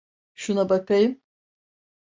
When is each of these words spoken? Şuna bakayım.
Şuna 0.33 0.69
bakayım. 0.69 1.21